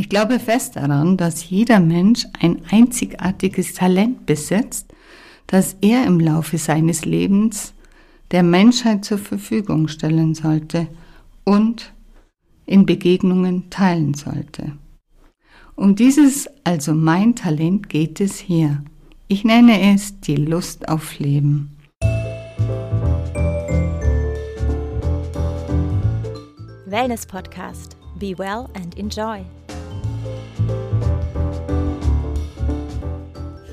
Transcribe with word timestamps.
Ich 0.00 0.08
glaube 0.08 0.40
fest 0.40 0.76
daran, 0.76 1.18
dass 1.18 1.50
jeder 1.50 1.78
Mensch 1.78 2.26
ein 2.40 2.62
einzigartiges 2.70 3.74
Talent 3.74 4.24
besitzt, 4.24 4.94
das 5.46 5.76
er 5.82 6.06
im 6.06 6.18
Laufe 6.18 6.56
seines 6.56 7.04
Lebens 7.04 7.74
der 8.30 8.42
Menschheit 8.42 9.04
zur 9.04 9.18
Verfügung 9.18 9.88
stellen 9.88 10.34
sollte 10.34 10.88
und 11.44 11.92
in 12.64 12.86
Begegnungen 12.86 13.68
teilen 13.68 14.14
sollte. 14.14 14.72
Um 15.76 15.96
dieses 15.96 16.48
also 16.64 16.94
mein 16.94 17.36
Talent 17.36 17.90
geht 17.90 18.22
es 18.22 18.38
hier. 18.38 18.82
Ich 19.28 19.44
nenne 19.44 19.92
es 19.92 20.18
die 20.20 20.36
Lust 20.36 20.88
auf 20.88 21.18
Leben. 21.18 21.76
Wellness 26.86 27.26
Podcast. 27.26 27.98
Be 28.18 28.34
well 28.38 28.66
and 28.74 28.98
enjoy. 28.98 29.44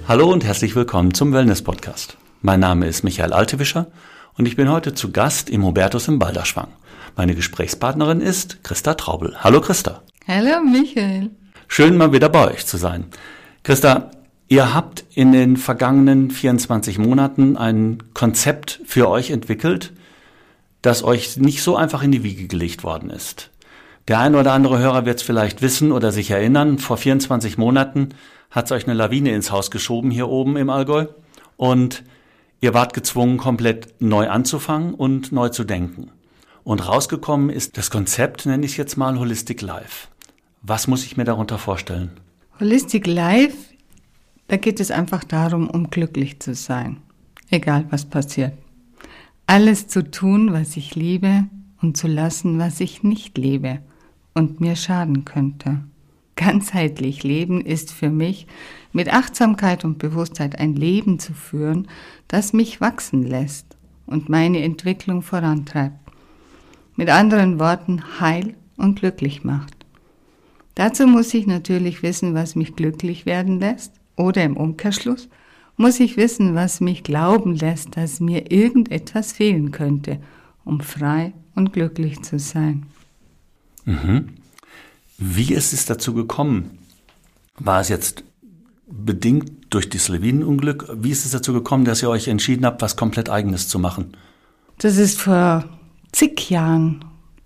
Hallo 0.07 0.31
und 0.31 0.45
herzlich 0.45 0.73
willkommen 0.73 1.13
zum 1.13 1.33
Wellness 1.33 1.61
Podcast. 1.61 2.15
Mein 2.41 2.61
Name 2.61 2.87
ist 2.87 3.03
Michael 3.03 3.33
Altewischer 3.33 3.87
und 4.37 4.47
ich 4.47 4.55
bin 4.55 4.71
heute 4.71 4.93
zu 4.93 5.11
Gast 5.11 5.49
im 5.49 5.65
Hubertus 5.65 6.07
im 6.07 6.17
Balderschwang. 6.17 6.69
Meine 7.17 7.35
Gesprächspartnerin 7.35 8.21
ist 8.21 8.63
Christa 8.63 8.93
Traubel. 8.93 9.35
Hallo 9.43 9.59
Christa. 9.59 10.03
Hallo 10.25 10.61
Michael. 10.63 11.31
Schön 11.67 11.97
mal 11.97 12.13
wieder 12.13 12.29
bei 12.29 12.53
euch 12.53 12.65
zu 12.65 12.77
sein. 12.77 13.07
Christa, 13.63 14.11
ihr 14.47 14.73
habt 14.73 15.03
in 15.13 15.33
den 15.33 15.57
vergangenen 15.57 16.31
24 16.31 16.99
Monaten 16.99 17.57
ein 17.57 18.01
Konzept 18.13 18.79
für 18.85 19.09
euch 19.09 19.29
entwickelt, 19.29 19.91
das 20.81 21.03
euch 21.03 21.35
nicht 21.35 21.61
so 21.61 21.75
einfach 21.75 22.01
in 22.01 22.13
die 22.13 22.23
Wiege 22.23 22.47
gelegt 22.47 22.85
worden 22.85 23.09
ist. 23.09 23.51
Der 24.07 24.19
ein 24.19 24.35
oder 24.35 24.53
andere 24.53 24.79
Hörer 24.79 25.05
wird 25.05 25.17
es 25.17 25.23
vielleicht 25.23 25.61
wissen 25.61 25.91
oder 25.91 26.13
sich 26.13 26.31
erinnern, 26.31 26.77
vor 26.77 26.95
24 26.95 27.57
Monaten 27.57 28.13
hat 28.49 28.65
es 28.65 28.71
euch 28.71 28.85
eine 28.85 28.93
Lawine 28.93 29.33
ins 29.33 29.51
Haus 29.51 29.71
geschoben 29.71 30.11
hier 30.11 30.29
oben 30.29 30.57
im 30.57 30.69
Allgäu 30.69 31.07
und 31.55 32.03
ihr 32.61 32.73
wart 32.73 32.93
gezwungen, 32.93 33.37
komplett 33.37 34.01
neu 34.01 34.29
anzufangen 34.29 34.93
und 34.93 35.31
neu 35.31 35.49
zu 35.49 35.63
denken. 35.63 36.11
Und 36.63 36.87
rausgekommen 36.87 37.49
ist 37.49 37.77
das 37.77 37.89
Konzept, 37.89 38.45
nenne 38.45 38.65
ich 38.65 38.77
jetzt 38.77 38.97
mal 38.97 39.17
Holistic 39.17 39.61
Life. 39.61 40.07
Was 40.61 40.87
muss 40.87 41.05
ich 41.05 41.15
mir 41.15 41.23
darunter 41.23 41.57
vorstellen? 41.57 42.11
Holistic 42.59 43.07
Life, 43.07 43.55
da 44.47 44.57
geht 44.57 44.79
es 44.79 44.91
einfach 44.91 45.23
darum, 45.23 45.69
um 45.69 45.89
glücklich 45.89 46.39
zu 46.39 46.55
sein, 46.55 46.97
egal 47.49 47.85
was 47.89 48.05
passiert. 48.05 48.53
Alles 49.45 49.87
zu 49.87 50.09
tun, 50.09 50.51
was 50.51 50.75
ich 50.75 50.95
liebe 50.95 51.45
und 51.81 51.95
zu 51.95 52.07
lassen, 52.07 52.59
was 52.59 52.79
ich 52.81 53.03
nicht 53.03 53.37
liebe 53.37 53.79
und 54.33 54.59
mir 54.59 54.75
schaden 54.75 55.23
könnte. 55.23 55.83
Ganzheitlich 56.37 57.23
leben 57.23 57.61
ist 57.61 57.91
für 57.91 58.09
mich, 58.09 58.47
mit 58.93 59.11
Achtsamkeit 59.11 59.83
und 59.83 59.97
Bewusstheit 59.97 60.57
ein 60.57 60.75
Leben 60.75 61.19
zu 61.19 61.33
führen, 61.33 61.87
das 62.27 62.53
mich 62.53 62.79
wachsen 62.79 63.23
lässt 63.23 63.75
und 64.05 64.29
meine 64.29 64.63
Entwicklung 64.63 65.23
vorantreibt. 65.23 65.99
Mit 66.95 67.09
anderen 67.09 67.59
Worten 67.59 68.21
heil 68.21 68.55
und 68.77 68.99
glücklich 68.99 69.43
macht. 69.43 69.73
Dazu 70.75 71.07
muss 71.07 71.33
ich 71.33 71.47
natürlich 71.47 72.03
wissen, 72.03 72.35
was 72.35 72.55
mich 72.55 72.75
glücklich 72.75 73.25
werden 73.25 73.59
lässt 73.59 73.93
oder 74.15 74.43
im 74.43 74.55
Umkehrschluss 74.55 75.27
muss 75.75 75.99
ich 75.99 76.17
wissen, 76.17 76.55
was 76.55 76.81
mich 76.81 77.03
glauben 77.03 77.55
lässt, 77.55 77.97
dass 77.97 78.19
mir 78.19 78.51
irgendetwas 78.51 79.31
fehlen 79.31 79.71
könnte, 79.71 80.19
um 80.65 80.81
frei 80.81 81.33
und 81.55 81.73
glücklich 81.73 82.21
zu 82.23 82.39
sein. 82.39 82.87
Mhm. 83.85 84.29
Wie 85.17 85.53
ist 85.53 85.73
es 85.73 85.85
dazu 85.85 86.13
gekommen? 86.13 86.77
War 87.57 87.81
es 87.81 87.89
jetzt 87.89 88.23
bedingt 88.87 89.51
durch 89.71 89.89
das 89.89 90.09
Lawinenunglück? 90.09 90.89
Wie 90.95 91.09
ist 91.09 91.25
es 91.25 91.31
dazu 91.31 91.53
gekommen, 91.53 91.85
dass 91.85 92.03
ihr 92.03 92.09
euch 92.09 92.27
entschieden 92.27 92.65
habt, 92.65 92.81
was 92.81 92.95
komplett 92.95 93.29
Eigenes 93.29 93.67
zu 93.67 93.79
machen? 93.79 94.15
Das 94.77 94.97
ist 94.97 95.19
vor 95.19 95.65
zig 96.11 96.49
Jahren, 96.51 97.03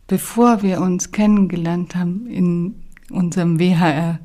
bevor 0.08 0.62
wir 0.62 0.82
uns 0.82 1.12
kennengelernt 1.12 1.96
haben 1.96 2.28
in 2.28 2.76
unserem 3.09 3.58
WHR, 3.58 4.20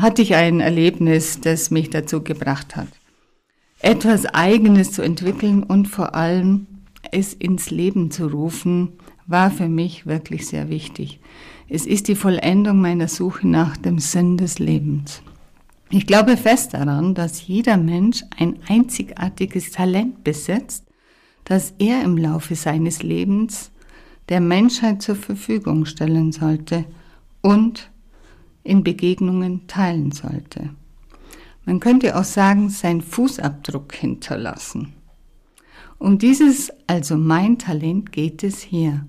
hatte 0.00 0.22
ich 0.22 0.34
ein 0.34 0.60
Erlebnis, 0.60 1.40
das 1.40 1.70
mich 1.70 1.90
dazu 1.90 2.22
gebracht 2.22 2.76
hat, 2.76 2.88
etwas 3.80 4.26
Eigenes 4.26 4.92
zu 4.92 5.02
entwickeln 5.02 5.64
und 5.64 5.88
vor 5.88 6.14
allem 6.14 6.66
es 7.10 7.34
ins 7.34 7.70
Leben 7.70 8.10
zu 8.10 8.28
rufen, 8.28 8.92
war 9.26 9.50
für 9.50 9.68
mich 9.68 10.06
wirklich 10.06 10.46
sehr 10.46 10.68
wichtig. 10.68 11.20
Es 11.68 11.84
ist 11.84 12.06
die 12.06 12.14
Vollendung 12.14 12.80
meiner 12.80 13.08
Suche 13.08 13.46
nach 13.48 13.76
dem 13.76 13.98
Sinn 13.98 14.36
des 14.36 14.60
Lebens. 14.60 15.22
Ich 15.90 16.06
glaube 16.06 16.36
fest 16.36 16.74
daran, 16.74 17.14
dass 17.14 17.46
jeder 17.46 17.76
Mensch 17.76 18.22
ein 18.36 18.58
einzigartiges 18.68 19.72
Talent 19.72 20.22
besitzt, 20.22 20.84
das 21.44 21.74
er 21.78 22.02
im 22.02 22.16
Laufe 22.16 22.54
seines 22.54 23.02
Lebens 23.02 23.72
der 24.28 24.40
Menschheit 24.40 25.02
zur 25.02 25.16
Verfügung 25.16 25.86
stellen 25.86 26.32
sollte 26.32 26.84
und 27.42 27.90
in 28.62 28.84
Begegnungen 28.84 29.66
teilen 29.66 30.12
sollte. 30.12 30.70
Man 31.64 31.80
könnte 31.80 32.16
auch 32.16 32.24
sagen, 32.24 32.70
sein 32.70 33.00
Fußabdruck 33.00 33.92
hinterlassen. 33.92 34.92
Um 35.98 36.18
dieses, 36.18 36.70
also 36.86 37.16
mein 37.16 37.58
Talent, 37.58 38.12
geht 38.12 38.44
es 38.44 38.60
hier. 38.60 39.06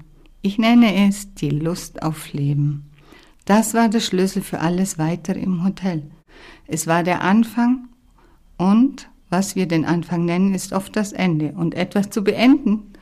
Ich 0.47 0.57
nenne 0.57 1.09
es 1.09 1.33
die 1.33 1.49
Lust 1.49 2.01
auf 2.01 2.31
Leben. 2.31 2.89
Das 3.43 3.73
war 3.73 3.89
der 3.89 3.99
Schlüssel 3.99 4.41
für 4.41 4.61
alles 4.61 4.97
weitere 4.97 5.41
im 5.41 5.65
Hotel. 5.65 6.09
Es 6.67 6.87
war 6.87 7.03
der 7.03 7.21
Anfang 7.21 7.89
und 8.55 9.09
was 9.29 9.57
wir 9.57 9.67
den 9.67 9.83
Anfang 9.83 10.23
nennen, 10.23 10.53
ist 10.53 10.71
oft 10.71 10.95
das 10.95 11.11
Ende. 11.11 11.51
Und 11.51 11.75
etwas 11.75 12.11
zu 12.11 12.23
beenden 12.23 12.93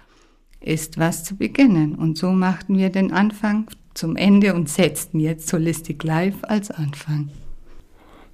ist 0.60 0.98
was 0.98 1.24
zu 1.24 1.36
beginnen. 1.36 1.94
Und 1.94 2.18
so 2.18 2.32
machten 2.32 2.80
wir 2.80 2.90
den 2.90 3.12
Anfang 3.12 3.68
zum 3.94 4.16
Ende 4.16 4.56
und 4.56 4.68
setzten 4.68 5.20
jetzt 5.20 5.54
Holistic 5.54 6.04
Life 6.04 6.50
als 6.50 6.72
Anfang. 6.72 7.30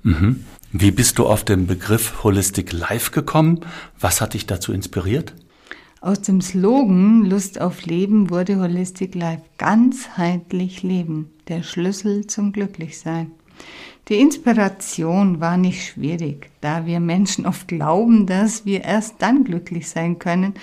Mhm. 0.03 0.45
Wie 0.71 0.91
bist 0.91 1.19
du 1.19 1.27
auf 1.27 1.43
den 1.43 1.67
Begriff 1.67 2.23
Holistic 2.23 2.71
Life 2.71 3.11
gekommen? 3.11 3.59
Was 3.99 4.21
hat 4.21 4.35
dich 4.35 4.45
dazu 4.45 4.71
inspiriert? 4.71 5.33
Aus 6.03 6.19
dem 6.19 6.41
Slogan 6.41 7.25
Lust 7.25 7.61
auf 7.61 7.85
Leben 7.85 8.31
wurde 8.31 8.59
Holistic 8.59 9.13
Life 9.13 9.43
ganzheitlich 9.59 10.81
Leben, 10.81 11.29
der 11.47 11.61
Schlüssel 11.61 12.25
zum 12.25 12.53
Glücklichsein. 12.53 13.29
Die 14.07 14.15
Inspiration 14.15 15.39
war 15.39 15.57
nicht 15.57 15.85
schwierig, 15.85 16.49
da 16.59 16.87
wir 16.87 16.99
Menschen 16.99 17.45
oft 17.45 17.67
glauben, 17.67 18.25
dass 18.25 18.65
wir 18.65 18.83
erst 18.83 19.21
dann 19.21 19.43
glücklich 19.43 19.89
sein 19.89 20.17
können, 20.17 20.55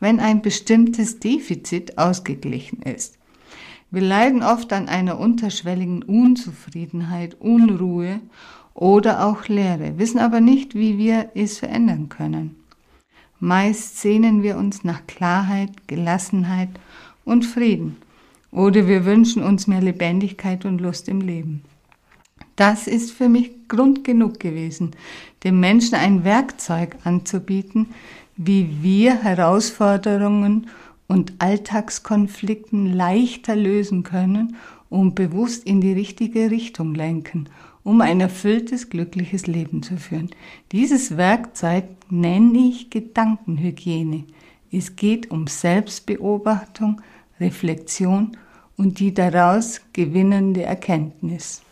wenn 0.00 0.18
ein 0.18 0.40
bestimmtes 0.40 1.18
Defizit 1.18 1.98
ausgeglichen 1.98 2.80
ist. 2.80 3.18
Wir 3.90 4.00
leiden 4.00 4.42
oft 4.42 4.72
an 4.72 4.88
einer 4.88 5.20
unterschwelligen 5.20 6.04
Unzufriedenheit, 6.04 7.38
Unruhe 7.38 8.20
oder 8.72 9.26
auch 9.26 9.46
Leere, 9.48 9.98
wissen 9.98 10.20
aber 10.20 10.40
nicht, 10.40 10.74
wie 10.74 10.96
wir 10.96 11.32
es 11.34 11.58
verändern 11.58 12.08
können. 12.08 12.56
Meist 13.38 13.98
sehnen 13.98 14.42
wir 14.42 14.56
uns 14.56 14.82
nach 14.82 15.06
Klarheit, 15.06 15.70
Gelassenheit 15.86 16.70
und 17.24 17.44
Frieden 17.44 17.96
oder 18.50 18.88
wir 18.88 19.04
wünschen 19.04 19.42
uns 19.42 19.66
mehr 19.66 19.82
Lebendigkeit 19.82 20.64
und 20.64 20.80
Lust 20.80 21.08
im 21.08 21.20
Leben. 21.20 21.62
Das 22.56 22.86
ist 22.86 23.12
für 23.12 23.28
mich 23.28 23.68
Grund 23.68 24.04
genug 24.04 24.40
gewesen, 24.40 24.92
dem 25.44 25.60
Menschen 25.60 25.96
ein 25.96 26.24
Werkzeug 26.24 26.96
anzubieten, 27.04 27.88
wie 28.36 28.78
wir 28.80 29.22
Herausforderungen 29.22 30.68
und 31.06 31.34
Alltagskonflikten 31.38 32.94
leichter 32.94 33.54
lösen 33.54 34.02
können 34.02 34.56
und 34.88 35.14
bewusst 35.14 35.66
in 35.66 35.82
die 35.82 35.92
richtige 35.92 36.50
Richtung 36.50 36.94
lenken, 36.94 37.48
um 37.86 38.00
ein 38.00 38.20
erfülltes, 38.20 38.90
glückliches 38.90 39.46
Leben 39.46 39.80
zu 39.80 39.96
führen. 39.96 40.30
Dieses 40.72 41.16
Werkzeug 41.16 41.84
nenne 42.10 42.58
ich 42.58 42.90
Gedankenhygiene. 42.90 44.24
Es 44.72 44.96
geht 44.96 45.30
um 45.30 45.46
Selbstbeobachtung, 45.46 47.00
Reflexion 47.38 48.36
und 48.76 48.98
die 48.98 49.14
daraus 49.14 49.82
gewinnende 49.92 50.64
Erkenntnis. 50.64 51.62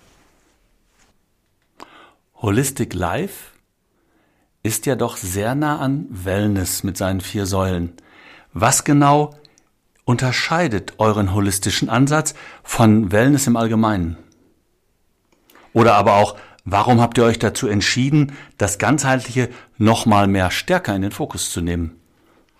Holistic 2.40 2.94
Life 2.94 3.50
ist 4.62 4.86
ja 4.86 4.94
doch 4.94 5.16
sehr 5.16 5.56
nah 5.56 5.80
an 5.80 6.06
Wellness 6.10 6.84
mit 6.84 6.96
seinen 6.96 7.22
vier 7.22 7.44
Säulen. 7.44 7.92
Was 8.52 8.84
genau 8.84 9.34
unterscheidet 10.04 10.94
euren 10.98 11.34
holistischen 11.34 11.88
Ansatz 11.88 12.34
von 12.62 13.10
Wellness 13.10 13.48
im 13.48 13.56
Allgemeinen? 13.56 14.16
Oder 15.74 15.96
aber 15.96 16.14
auch, 16.14 16.36
warum 16.64 17.02
habt 17.02 17.18
ihr 17.18 17.24
euch 17.24 17.38
dazu 17.38 17.66
entschieden, 17.66 18.32
das 18.56 18.78
Ganzheitliche 18.78 19.50
nochmal 19.76 20.26
mehr 20.26 20.50
stärker 20.50 20.96
in 20.96 21.02
den 21.02 21.10
Fokus 21.10 21.50
zu 21.50 21.60
nehmen? 21.60 21.96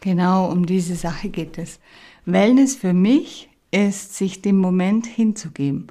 Genau 0.00 0.50
um 0.50 0.66
diese 0.66 0.96
Sache 0.96 1.30
geht 1.30 1.56
es. 1.56 1.80
Wellness 2.26 2.76
für 2.76 2.92
mich 2.92 3.48
ist, 3.70 4.14
sich 4.16 4.42
dem 4.42 4.58
Moment 4.58 5.06
hinzugeben, 5.06 5.86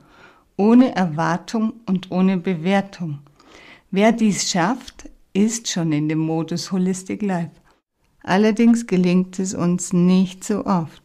ohne 0.57 0.95
Erwartung 0.95 1.73
und 1.87 2.11
ohne 2.11 2.37
Bewertung. 2.37 3.19
Wer 3.89 4.11
dies 4.11 4.51
schafft, 4.51 5.09
ist 5.33 5.67
schon 5.67 5.91
in 5.91 6.09
dem 6.09 6.19
Modus 6.19 6.71
Holistic 6.71 7.21
Life. 7.23 7.51
Allerdings 8.21 8.85
gelingt 8.85 9.39
es 9.39 9.53
uns 9.53 9.93
nicht 9.93 10.43
so 10.43 10.65
oft. 10.65 11.01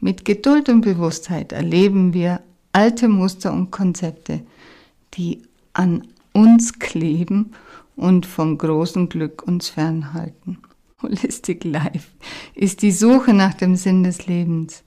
Mit 0.00 0.24
Geduld 0.24 0.68
und 0.68 0.82
Bewusstheit 0.82 1.52
erleben 1.52 2.12
wir 2.12 2.40
alte 2.72 3.08
Muster 3.08 3.52
und 3.52 3.70
Konzepte, 3.70 4.42
die 5.16 5.42
an 5.72 6.06
uns 6.32 6.78
kleben 6.78 7.52
und 7.96 8.26
vom 8.26 8.58
großen 8.58 9.08
Glück 9.08 9.42
uns 9.46 9.68
fernhalten. 9.68 10.58
Holistic 11.02 11.64
Life 11.64 12.08
ist 12.54 12.82
die 12.82 12.92
Suche 12.92 13.34
nach 13.34 13.54
dem 13.54 13.76
Sinn 13.76 14.04
des 14.04 14.26
Lebens. 14.26 14.82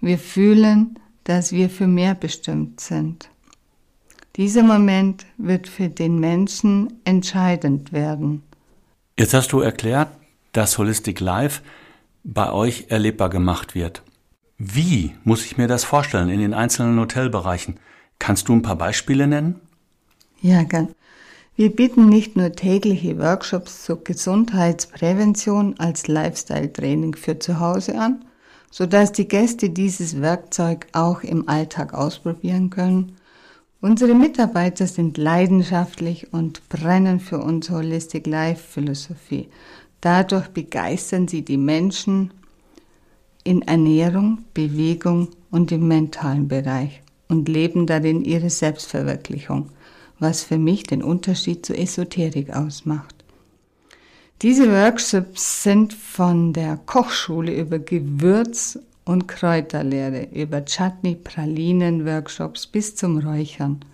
Wir 0.00 0.18
fühlen, 0.18 0.98
dass 1.24 1.52
wir 1.52 1.70
für 1.70 1.86
mehr 1.86 2.14
bestimmt 2.14 2.80
sind. 2.80 3.30
Dieser 4.36 4.62
Moment 4.62 5.26
wird 5.38 5.68
für 5.68 5.88
den 5.88 6.18
Menschen 6.18 7.00
entscheidend 7.04 7.92
werden. 7.92 8.42
Jetzt 9.18 9.32
hast 9.32 9.52
du 9.52 9.60
erklärt, 9.60 10.08
dass 10.52 10.76
Holistic 10.76 11.20
Life 11.20 11.62
bei 12.24 12.52
euch 12.52 12.86
erlebbar 12.88 13.30
gemacht 13.30 13.74
wird. 13.74 14.02
Wie 14.58 15.14
muss 15.24 15.44
ich 15.44 15.56
mir 15.56 15.68
das 15.68 15.84
vorstellen 15.84 16.28
in 16.28 16.40
den 16.40 16.54
einzelnen 16.54 16.98
Hotelbereichen? 16.98 17.78
Kannst 18.18 18.48
du 18.48 18.54
ein 18.54 18.62
paar 18.62 18.76
Beispiele 18.76 19.26
nennen? 19.26 19.60
Ja, 20.44 20.62
gern. 20.62 20.88
Wir 21.56 21.74
bieten 21.74 22.10
nicht 22.10 22.36
nur 22.36 22.52
tägliche 22.52 23.18
Workshops 23.18 23.82
zur 23.82 24.04
Gesundheitsprävention 24.04 25.76
als 25.78 26.06
Lifestyle-Training 26.06 27.14
für 27.14 27.38
zu 27.38 27.60
Hause 27.60 27.98
an, 27.98 28.26
sodass 28.70 29.12
die 29.12 29.26
Gäste 29.26 29.70
dieses 29.70 30.20
Werkzeug 30.20 30.86
auch 30.92 31.22
im 31.22 31.48
Alltag 31.48 31.94
ausprobieren 31.94 32.68
können. 32.68 33.16
Unsere 33.80 34.14
Mitarbeiter 34.14 34.86
sind 34.86 35.16
leidenschaftlich 35.16 36.34
und 36.34 36.68
brennen 36.68 37.20
für 37.20 37.38
unsere 37.38 37.78
Holistic 37.78 38.26
Life 38.26 38.62
Philosophie. 38.68 39.48
Dadurch 40.02 40.48
begeistern 40.48 41.26
sie 41.26 41.40
die 41.40 41.56
Menschen 41.56 42.34
in 43.44 43.62
Ernährung, 43.62 44.44
Bewegung 44.52 45.28
und 45.50 45.72
im 45.72 45.88
mentalen 45.88 46.48
Bereich 46.48 47.00
und 47.28 47.48
leben 47.48 47.86
darin 47.86 48.26
ihre 48.26 48.50
Selbstverwirklichung 48.50 49.70
was 50.18 50.42
für 50.42 50.58
mich 50.58 50.82
den 50.84 51.02
Unterschied 51.02 51.66
zur 51.66 51.78
Esoterik 51.78 52.54
ausmacht. 52.54 53.14
Diese 54.42 54.70
Workshops 54.70 55.62
sind 55.62 55.94
von 55.94 56.52
der 56.52 56.78
Kochschule 56.84 57.54
über 57.54 57.78
Gewürz- 57.78 58.78
und 59.04 59.28
Kräuterlehre, 59.28 60.26
über 60.32 60.64
Chutney-Pralinen-Workshops 60.64 62.66
bis 62.66 62.96
zum 62.96 63.18
Räuchern, 63.18 63.84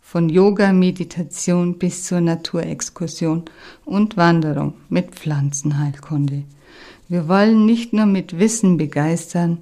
von 0.00 0.28
Yoga, 0.28 0.72
Meditation 0.72 1.78
bis 1.78 2.04
zur 2.04 2.20
Naturexkursion 2.20 3.44
und 3.84 4.16
Wanderung 4.16 4.74
mit 4.88 5.16
Pflanzenheilkunde. 5.16 6.44
Wir 7.08 7.26
wollen 7.26 7.66
nicht 7.66 7.92
nur 7.92 8.06
mit 8.06 8.38
Wissen 8.38 8.76
begeistern, 8.76 9.58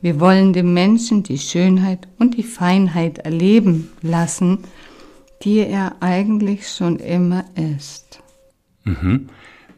wir 0.00 0.20
wollen 0.20 0.52
dem 0.52 0.74
Menschen 0.74 1.24
die 1.24 1.38
Schönheit 1.38 2.06
und 2.20 2.36
die 2.36 2.44
Feinheit 2.44 3.18
erleben 3.18 3.88
lassen, 4.00 4.58
die 5.42 5.58
er 5.58 5.96
eigentlich 6.00 6.68
schon 6.68 6.98
immer 6.98 7.44
ist. 7.54 8.20
Mhm. 8.84 9.28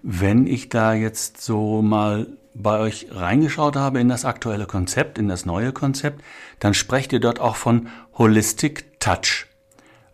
Wenn 0.02 0.46
ich 0.46 0.68
da 0.68 0.94
jetzt 0.94 1.40
so 1.42 1.82
mal 1.82 2.26
bei 2.54 2.78
euch 2.78 3.08
reingeschaut 3.10 3.76
habe 3.76 4.00
in 4.00 4.08
das 4.08 4.24
aktuelle 4.24 4.66
Konzept, 4.66 5.18
in 5.18 5.28
das 5.28 5.46
neue 5.46 5.72
Konzept, 5.72 6.22
dann 6.58 6.74
sprecht 6.74 7.12
ihr 7.12 7.20
dort 7.20 7.40
auch 7.40 7.56
von 7.56 7.88
Holistic 8.16 9.00
Touch. 9.00 9.46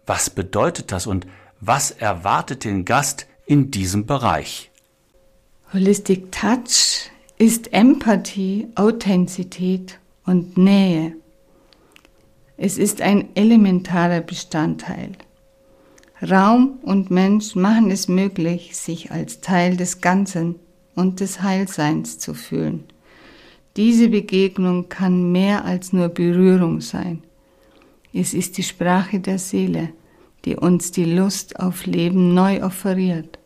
Was 0.07 0.31
bedeutet 0.31 0.93
das 0.93 1.07
und 1.07 1.27
was 1.61 1.91
erwartet 1.91 2.65
den 2.65 2.85
Gast 2.85 3.27
in 3.47 3.71
diesem 3.71 4.07
Bereich? 4.07 4.71
Holistic 5.73 6.31
Touch 6.31 7.11
ist 7.39 7.73
Empathie, 7.73 8.69
Authentizität 8.75 9.99
und 10.25 10.57
Nähe. 10.57 11.15
Es 12.57 12.79
ist 12.79 13.03
ein 13.03 13.29
elementarer 13.35 14.21
Bestandteil. 14.21 15.13
Raum 16.23 16.79
und 16.83 17.11
Mensch 17.11 17.55
machen 17.57 17.91
es 17.91 18.09
möglich, 18.09 18.77
sich 18.77 19.11
als 19.11 19.43
Teil 19.43 19.77
des 19.77 20.01
Ganzen 20.01 20.55
und 20.95 21.21
des 21.21 21.43
Heilseins 21.43 22.19
zu 22.19 22.33
fühlen. 22.33 22.85
Diese 23.77 24.09
Begegnung 24.09 24.89
kann 24.89 25.31
mehr 25.31 25.67
als 25.67 25.93
nur 25.93 26.09
Berührung 26.09 26.81
sein. 26.81 27.23
Es 28.15 28.33
ist 28.33 28.57
die 28.57 28.63
Sprache 28.63 29.21
der 29.21 29.39
Seele, 29.39 29.91
die 30.47 30.57
uns 30.57 30.91
die 30.91 31.05
Lust 31.05 31.61
auf 31.61 31.85
Leben 31.85 32.33
neu 32.33 32.65
offeriert. 32.65 33.39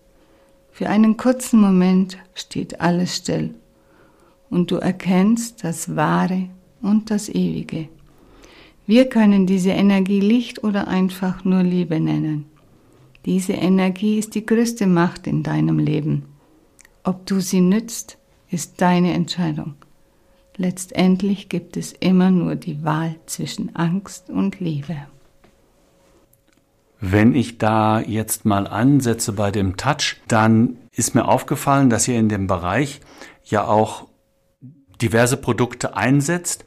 Für 0.70 0.88
einen 0.88 1.16
kurzen 1.16 1.60
Moment 1.60 2.18
steht 2.34 2.80
alles 2.80 3.16
still 3.16 3.54
und 4.48 4.70
du 4.70 4.76
erkennst 4.76 5.64
das 5.64 5.96
Wahre 5.96 6.48
und 6.82 7.10
das 7.10 7.28
Ewige. 7.28 7.88
Wir 8.86 9.08
können 9.08 9.46
diese 9.46 9.70
Energie 9.70 10.20
Licht 10.20 10.62
oder 10.62 10.86
einfach 10.86 11.44
nur 11.44 11.64
Liebe 11.64 11.98
nennen. 11.98 12.46
Diese 13.26 13.52
Energie 13.52 14.18
ist 14.18 14.34
die 14.34 14.46
größte 14.46 14.86
Macht 14.86 15.26
in 15.26 15.42
deinem 15.42 15.78
Leben. 15.78 16.24
Ob 17.04 17.26
du 17.26 17.40
sie 17.40 17.60
nützt, 17.60 18.18
ist 18.50 18.80
deine 18.80 19.12
Entscheidung. 19.12 19.74
Letztendlich 20.56 21.48
gibt 21.48 21.76
es 21.76 21.92
immer 21.92 22.30
nur 22.30 22.56
die 22.56 22.84
Wahl 22.84 23.16
zwischen 23.26 23.74
Angst 23.76 24.30
und 24.30 24.60
Liebe. 24.60 24.96
Wenn 27.00 27.34
ich 27.34 27.56
da 27.56 28.00
jetzt 28.00 28.44
mal 28.44 28.66
ansetze 28.66 29.32
bei 29.32 29.50
dem 29.50 29.78
Touch, 29.78 30.16
dann 30.28 30.76
ist 30.92 31.14
mir 31.14 31.26
aufgefallen, 31.26 31.88
dass 31.88 32.08
ihr 32.08 32.18
in 32.18 32.28
dem 32.28 32.46
Bereich 32.46 33.00
ja 33.44 33.66
auch 33.66 34.08
diverse 35.00 35.38
Produkte 35.38 35.96
einsetzt, 35.96 36.66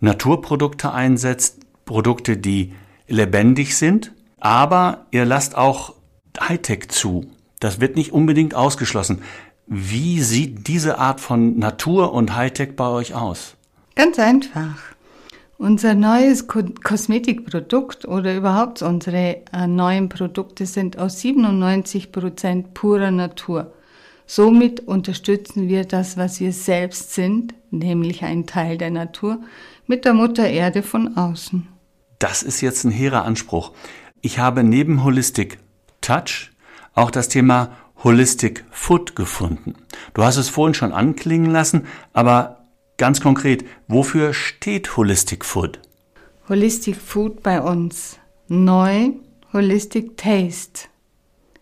Naturprodukte 0.00 0.92
einsetzt, 0.92 1.60
Produkte, 1.84 2.36
die 2.36 2.72
lebendig 3.06 3.76
sind, 3.76 4.12
aber 4.40 5.06
ihr 5.10 5.24
lasst 5.24 5.56
auch 5.56 5.94
Hightech 6.40 6.88
zu. 6.88 7.26
Das 7.60 7.80
wird 7.80 7.96
nicht 7.96 8.12
unbedingt 8.12 8.54
ausgeschlossen. 8.54 9.22
Wie 9.66 10.20
sieht 10.22 10.66
diese 10.66 10.98
Art 10.98 11.20
von 11.20 11.58
Natur 11.58 12.12
und 12.12 12.34
Hightech 12.34 12.74
bei 12.74 12.88
euch 12.88 13.14
aus? 13.14 13.54
Ganz 13.94 14.18
einfach. 14.18 14.76
Unser 15.58 15.94
neues 15.94 16.46
Kosmetikprodukt 16.48 18.08
oder 18.08 18.34
überhaupt 18.34 18.80
unsere 18.80 19.42
äh, 19.52 19.66
neuen 19.66 20.08
Produkte 20.08 20.64
sind 20.64 20.98
aus 20.98 21.20
97 21.20 22.12
Prozent 22.12 22.72
purer 22.72 23.10
Natur. 23.10 23.74
Somit 24.26 24.80
unterstützen 24.88 25.68
wir 25.68 25.84
das, 25.84 26.16
was 26.16 26.40
wir 26.40 26.54
selbst 26.54 27.12
sind, 27.14 27.52
nämlich 27.70 28.22
ein 28.22 28.46
Teil 28.46 28.78
der 28.78 28.90
Natur, 28.90 29.40
mit 29.86 30.06
der 30.06 30.14
Mutter 30.14 30.48
Erde 30.48 30.82
von 30.82 31.16
außen. 31.16 31.68
Das 32.18 32.42
ist 32.42 32.60
jetzt 32.60 32.84
ein 32.84 32.90
hehrer 32.90 33.24
Anspruch. 33.24 33.72
Ich 34.22 34.38
habe 34.38 34.62
neben 34.62 35.02
Holistic 35.02 35.58
Touch 36.02 36.50
auch 36.94 37.10
das 37.10 37.28
Thema 37.28 37.76
Holistic 38.04 38.64
Food 38.70 39.16
gefunden. 39.16 39.74
Du 40.12 40.22
hast 40.22 40.36
es 40.36 40.50
vorhin 40.50 40.74
schon 40.74 40.92
anklingen 40.92 41.50
lassen, 41.50 41.86
aber 42.12 42.66
ganz 42.98 43.22
konkret, 43.22 43.64
wofür 43.88 44.34
steht 44.34 44.98
Holistic 44.98 45.44
Food? 45.44 45.80
Holistic 46.50 46.96
Food 46.96 47.42
bei 47.42 47.62
uns. 47.62 48.18
Neu, 48.48 49.12
Holistic 49.54 50.18
Taste. 50.18 50.88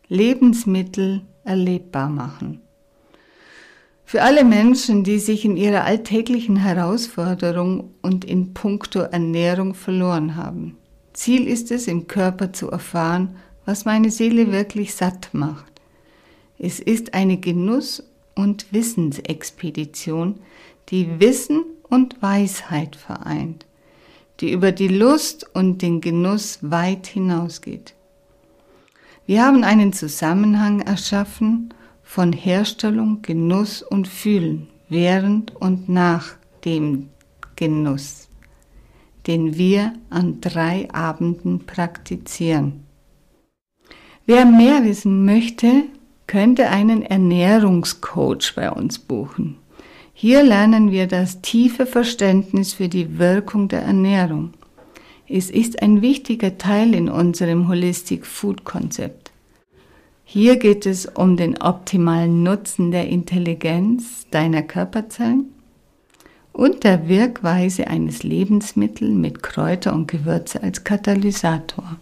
Lebensmittel 0.08 1.22
erlebbar 1.44 2.08
machen. 2.08 2.60
Für 4.04 4.22
alle 4.22 4.42
Menschen, 4.42 5.04
die 5.04 5.18
sich 5.18 5.44
in 5.44 5.56
ihrer 5.56 5.84
alltäglichen 5.84 6.56
Herausforderung 6.56 7.90
und 8.02 8.24
in 8.24 8.54
puncto 8.54 9.00
Ernährung 9.00 9.74
verloren 9.74 10.34
haben. 10.34 10.78
Ziel 11.12 11.46
ist 11.46 11.70
es, 11.70 11.86
im 11.86 12.06
Körper 12.06 12.52
zu 12.52 12.70
erfahren, 12.70 13.36
was 13.64 13.84
meine 13.84 14.10
Seele 14.10 14.52
wirklich 14.52 14.94
satt 14.94 15.30
macht. 15.32 15.80
Es 16.58 16.80
ist 16.80 17.14
eine 17.14 17.36
Genuss- 17.36 18.02
und 18.34 18.72
Wissensexpedition, 18.72 20.40
die 20.88 21.20
Wissen 21.20 21.64
und 21.88 22.20
Weisheit 22.22 22.96
vereint, 22.96 23.66
die 24.40 24.52
über 24.52 24.72
die 24.72 24.88
Lust 24.88 25.46
und 25.54 25.82
den 25.82 26.00
Genuss 26.00 26.58
weit 26.62 27.06
hinausgeht. 27.06 27.94
Wir 29.26 29.44
haben 29.44 29.64
einen 29.64 29.92
Zusammenhang 29.92 30.80
erschaffen 30.80 31.74
von 32.02 32.32
Herstellung, 32.32 33.20
Genuss 33.22 33.82
und 33.82 34.08
Fühlen 34.08 34.68
während 34.88 35.54
und 35.56 35.88
nach 35.88 36.34
dem 36.64 37.10
Genuss 37.56 38.27
den 39.28 39.56
wir 39.58 39.92
an 40.11 40.40
drei 40.40 40.88
Abenden 40.92 41.66
praktizieren. 41.66 42.85
Wer 44.26 44.44
mehr 44.47 44.85
wissen 44.85 45.25
möchte, 45.25 45.85
könnte 46.26 46.68
einen 46.68 47.02
Ernährungscoach 47.02 48.54
bei 48.56 48.70
uns 48.70 48.99
buchen. 48.99 49.56
Hier 50.12 50.42
lernen 50.42 50.90
wir 50.90 51.06
das 51.06 51.42
tiefe 51.42 51.87
Verständnis 51.87 52.73
für 52.73 52.88
die 52.88 53.18
Wirkung 53.18 53.68
der 53.68 53.82
Ernährung. 53.82 54.54
Es 55.28 55.50
ist 55.50 55.82
ein 55.82 56.02
wichtiger 56.02 56.58
Teil 56.58 56.94
in 56.94 57.08
unserem 57.08 57.68
Holistic 57.68 58.26
Food 58.26 58.64
Konzept. 58.64 59.30
Hier 60.25 60.56
geht 60.56 60.87
es 60.87 61.06
um 61.06 61.37
den 61.37 61.61
optimalen 61.61 62.42
Nutzen 62.42 62.90
der 62.90 63.08
Intelligenz 63.08 64.26
deiner 64.30 64.62
Körperzellen 64.62 65.47
und 66.58 66.82
der 66.82 67.06
Wirkweise 67.06 67.86
eines 67.86 68.24
Lebensmittels 68.24 69.12
mit 69.12 69.44
Kräuter 69.44 69.92
und 69.92 70.08
Gewürze 70.08 70.60
als 70.60 70.82
Katalysator. 70.82 71.96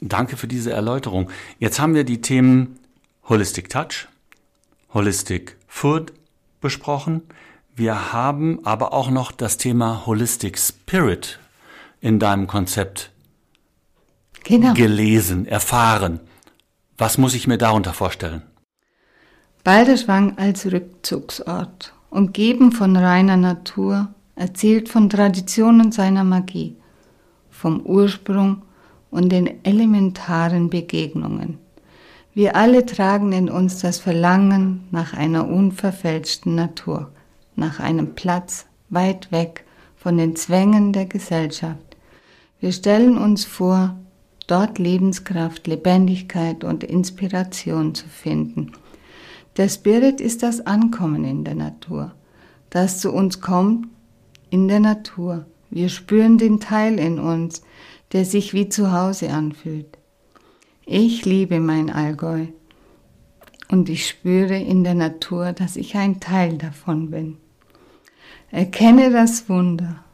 Danke 0.00 0.38
für 0.38 0.48
diese 0.48 0.72
Erläuterung. 0.72 1.30
Jetzt 1.58 1.78
haben 1.78 1.94
wir 1.94 2.04
die 2.04 2.22
Themen 2.22 2.78
Holistic 3.28 3.68
Touch, 3.68 4.08
Holistic 4.94 5.58
Food 5.66 6.14
besprochen. 6.62 7.24
Wir 7.76 8.14
haben 8.14 8.64
aber 8.64 8.94
auch 8.94 9.10
noch 9.10 9.32
das 9.32 9.58
Thema 9.58 10.06
Holistic 10.06 10.58
Spirit 10.58 11.38
in 12.00 12.18
deinem 12.18 12.46
Konzept 12.46 13.10
genau. 14.44 14.72
gelesen, 14.72 15.44
erfahren. 15.44 16.20
Was 16.96 17.18
muss 17.18 17.34
ich 17.34 17.46
mir 17.46 17.58
darunter 17.58 17.92
vorstellen? 17.92 18.40
Balderschwang 19.62 20.38
als 20.38 20.64
Rückzugsort, 20.72 21.92
umgeben 22.14 22.70
von 22.70 22.96
reiner 22.96 23.36
Natur, 23.36 24.08
erzählt 24.36 24.88
von 24.88 25.10
Traditionen 25.10 25.90
seiner 25.90 26.22
Magie, 26.22 26.76
vom 27.50 27.80
Ursprung 27.80 28.62
und 29.10 29.30
den 29.30 29.64
elementaren 29.64 30.70
Begegnungen. 30.70 31.58
Wir 32.32 32.54
alle 32.54 32.86
tragen 32.86 33.32
in 33.32 33.50
uns 33.50 33.80
das 33.80 33.98
Verlangen 33.98 34.84
nach 34.92 35.12
einer 35.12 35.48
unverfälschten 35.48 36.54
Natur, 36.54 37.10
nach 37.56 37.80
einem 37.80 38.14
Platz 38.14 38.66
weit 38.90 39.32
weg 39.32 39.64
von 39.96 40.16
den 40.16 40.36
Zwängen 40.36 40.92
der 40.92 41.06
Gesellschaft. 41.06 41.96
Wir 42.60 42.70
stellen 42.70 43.18
uns 43.18 43.44
vor, 43.44 43.96
dort 44.46 44.78
Lebenskraft, 44.78 45.66
Lebendigkeit 45.66 46.62
und 46.62 46.84
Inspiration 46.84 47.94
zu 47.94 48.06
finden. 48.06 48.72
Der 49.56 49.68
Spirit 49.68 50.20
ist 50.20 50.42
das 50.42 50.66
Ankommen 50.66 51.24
in 51.24 51.44
der 51.44 51.54
Natur, 51.54 52.12
das 52.70 53.00
zu 53.00 53.12
uns 53.12 53.40
kommt 53.40 53.86
in 54.50 54.66
der 54.66 54.80
Natur. 54.80 55.46
Wir 55.70 55.88
spüren 55.88 56.38
den 56.38 56.58
Teil 56.58 56.98
in 56.98 57.18
uns, 57.20 57.62
der 58.12 58.24
sich 58.24 58.52
wie 58.52 58.68
zu 58.68 58.92
Hause 58.92 59.30
anfühlt. 59.30 59.98
Ich 60.86 61.24
liebe 61.24 61.60
mein 61.60 61.88
Allgäu 61.88 62.46
und 63.70 63.88
ich 63.88 64.08
spüre 64.08 64.58
in 64.58 64.84
der 64.84 64.94
Natur, 64.94 65.52
dass 65.52 65.76
ich 65.76 65.96
ein 65.96 66.20
Teil 66.20 66.58
davon 66.58 67.10
bin. 67.10 67.36
Erkenne 68.50 69.10
das 69.10 69.48
Wunder 69.48 70.04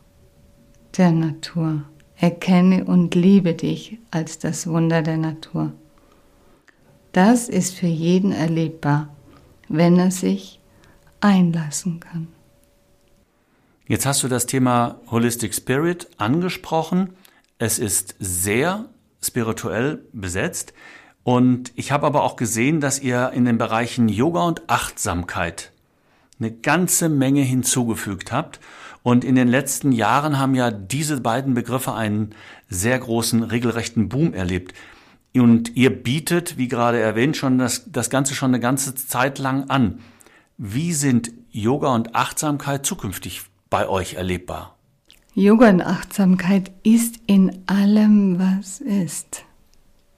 der 0.96 1.12
Natur. 1.12 1.82
Erkenne 2.16 2.84
und 2.84 3.14
liebe 3.14 3.54
dich 3.54 3.98
als 4.10 4.38
das 4.38 4.66
Wunder 4.66 5.02
der 5.02 5.16
Natur. 5.16 5.72
Das 7.12 7.48
ist 7.48 7.74
für 7.74 7.86
jeden 7.86 8.32
erlebbar, 8.32 9.08
wenn 9.70 9.98
er 9.98 10.10
sich 10.10 10.60
einlassen 11.20 12.00
kann. 12.00 12.28
Jetzt 13.86 14.04
hast 14.04 14.22
du 14.22 14.28
das 14.28 14.46
Thema 14.46 15.00
Holistic 15.10 15.54
Spirit 15.54 16.08
angesprochen. 16.18 17.14
Es 17.58 17.78
ist 17.78 18.16
sehr 18.18 18.86
spirituell 19.22 20.04
besetzt. 20.12 20.74
Und 21.22 21.72
ich 21.76 21.92
habe 21.92 22.06
aber 22.06 22.24
auch 22.24 22.36
gesehen, 22.36 22.80
dass 22.80 23.00
ihr 23.00 23.30
in 23.30 23.44
den 23.44 23.58
Bereichen 23.58 24.08
Yoga 24.08 24.42
und 24.42 24.68
Achtsamkeit 24.68 25.72
eine 26.38 26.50
ganze 26.50 27.08
Menge 27.08 27.42
hinzugefügt 27.42 28.32
habt. 28.32 28.58
Und 29.02 29.24
in 29.24 29.34
den 29.34 29.48
letzten 29.48 29.92
Jahren 29.92 30.38
haben 30.38 30.54
ja 30.54 30.70
diese 30.70 31.20
beiden 31.20 31.54
Begriffe 31.54 31.94
einen 31.94 32.34
sehr 32.68 32.98
großen, 32.98 33.44
regelrechten 33.44 34.08
Boom 34.08 34.34
erlebt. 34.34 34.74
Und 35.34 35.76
ihr 35.76 35.90
bietet, 35.90 36.58
wie 36.58 36.68
gerade 36.68 36.98
erwähnt, 36.98 37.36
schon 37.36 37.58
das, 37.58 37.84
das 37.90 38.10
Ganze 38.10 38.34
schon 38.34 38.50
eine 38.50 38.60
ganze 38.60 38.94
Zeit 38.94 39.38
lang 39.38 39.70
an. 39.70 40.00
Wie 40.58 40.92
sind 40.92 41.32
Yoga 41.50 41.94
und 41.94 42.14
Achtsamkeit 42.14 42.84
zukünftig 42.84 43.42
bei 43.70 43.88
euch 43.88 44.14
erlebbar? 44.14 44.76
Yoga 45.34 45.68
und 45.68 45.82
Achtsamkeit 45.82 46.72
ist 46.82 47.20
in 47.26 47.62
allem, 47.66 48.38
was 48.38 48.80
ist. 48.80 49.44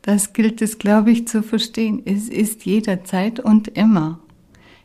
Das 0.00 0.32
gilt 0.32 0.62
es, 0.62 0.78
glaube 0.78 1.10
ich, 1.10 1.28
zu 1.28 1.42
verstehen. 1.42 2.02
Es 2.04 2.28
ist 2.28 2.64
jederzeit 2.64 3.38
und 3.38 3.68
immer. 3.68 4.18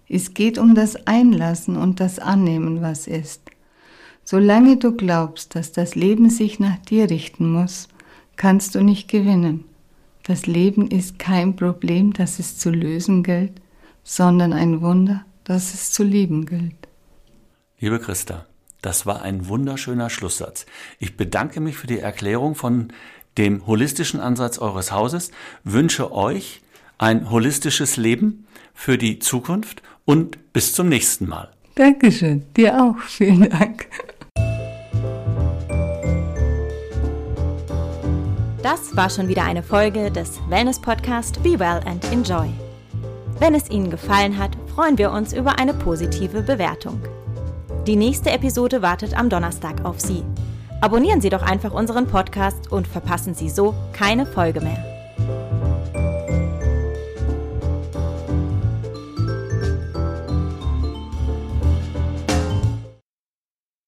Es 0.09 0.33
geht 0.33 0.57
um 0.57 0.75
das 0.75 1.07
Einlassen 1.07 1.75
und 1.75 1.99
das 1.99 2.19
Annehmen, 2.19 2.81
was 2.81 3.07
ist. 3.07 3.41
Solange 4.23 4.77
du 4.77 4.91
glaubst, 4.91 5.55
dass 5.55 5.71
das 5.71 5.95
Leben 5.95 6.29
sich 6.29 6.59
nach 6.59 6.77
dir 6.77 7.09
richten 7.09 7.49
muss, 7.51 7.87
kannst 8.35 8.75
du 8.75 8.83
nicht 8.83 9.07
gewinnen. 9.07 9.63
Das 10.27 10.45
Leben 10.45 10.91
ist 10.91 11.19
kein 11.19 11.55
Problem, 11.55 12.11
das 12.11 12.37
es 12.37 12.57
zu 12.57 12.69
lösen 12.69 13.23
gilt, 13.23 13.61
sondern 14.03 14.51
ein 14.51 14.81
Wunder, 14.81 15.25
das 15.45 15.73
es 15.73 15.93
zu 15.93 16.03
lieben 16.03 16.45
gilt. 16.45 16.75
Liebe 17.79 17.97
Christa, 17.97 18.45
das 18.81 19.05
war 19.05 19.21
ein 19.21 19.47
wunderschöner 19.47 20.09
Schlusssatz. 20.09 20.65
Ich 20.99 21.15
bedanke 21.15 21.61
mich 21.61 21.77
für 21.77 21.87
die 21.87 21.99
Erklärung 21.99 22.55
von 22.55 22.91
dem 23.37 23.65
holistischen 23.67 24.19
Ansatz 24.19 24.57
eures 24.57 24.91
Hauses, 24.91 25.31
wünsche 25.63 26.11
euch 26.11 26.61
ein 26.97 27.29
holistisches 27.29 27.95
Leben 27.95 28.47
für 28.73 28.97
die 28.97 29.19
Zukunft 29.19 29.81
und 30.03 30.51
bis 30.51 30.73
zum 30.73 30.89
nächsten 30.89 31.29
Mal. 31.29 31.53
Dankeschön, 31.75 32.43
dir 32.57 32.83
auch. 32.83 32.99
Vielen 32.99 33.49
Dank. 33.49 33.87
Das 38.69 38.97
war 38.97 39.09
schon 39.09 39.29
wieder 39.29 39.45
eine 39.45 39.63
Folge 39.63 40.11
des 40.11 40.41
Wellness 40.49 40.77
Podcast 40.77 41.41
Be 41.41 41.57
Well 41.57 41.79
and 41.85 42.03
Enjoy. 42.11 42.49
Wenn 43.39 43.55
es 43.55 43.69
Ihnen 43.69 43.89
gefallen 43.89 44.37
hat, 44.37 44.57
freuen 44.75 44.97
wir 44.97 45.09
uns 45.09 45.31
über 45.31 45.57
eine 45.57 45.73
positive 45.73 46.41
Bewertung. 46.41 47.01
Die 47.85 47.95
nächste 47.95 48.29
Episode 48.29 48.81
wartet 48.81 49.17
am 49.17 49.29
Donnerstag 49.29 49.85
auf 49.85 50.01
Sie. 50.01 50.21
Abonnieren 50.81 51.21
Sie 51.21 51.29
doch 51.29 51.43
einfach 51.43 51.71
unseren 51.71 52.07
Podcast 52.07 52.69
und 52.69 52.89
verpassen 52.89 53.33
Sie 53.33 53.49
so 53.49 53.73
keine 53.93 54.25
Folge 54.25 54.59
mehr. 54.59 54.86